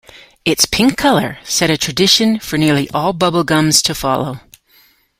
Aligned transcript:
Its 0.45 0.65
pink 0.65 0.97
color 0.97 1.37
set 1.43 1.69
a 1.69 1.77
tradition 1.77 2.39
for 2.39 2.57
nearly 2.57 2.89
all 2.89 3.13
bubble 3.13 3.43
gums 3.43 3.83
to 3.83 3.93
follow. 3.93 4.39